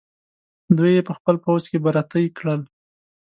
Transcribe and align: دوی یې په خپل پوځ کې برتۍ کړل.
دوی 0.77 0.91
یې 0.95 1.01
په 1.07 1.13
خپل 1.17 1.35
پوځ 1.45 1.63
کې 1.71 1.77
برتۍ 1.85 2.25
کړل. 2.37 2.61